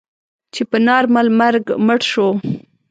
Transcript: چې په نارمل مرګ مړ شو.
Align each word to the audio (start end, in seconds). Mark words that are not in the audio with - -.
چې 0.53 0.61
په 0.69 0.77
نارمل 0.87 1.27
مرګ 1.39 1.63
مړ 1.85 1.99
شو. 2.11 2.27